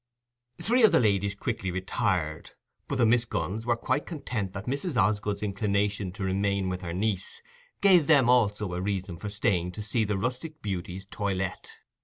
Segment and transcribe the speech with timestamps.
[0.59, 2.53] Three of the ladies quickly retired,
[2.87, 4.99] but the Miss Gunns were quite content that Mrs.
[4.99, 7.39] Osgood's inclination to remain with her niece
[7.81, 11.77] gave them also a reason for staying to see the rustic beauty's toilette.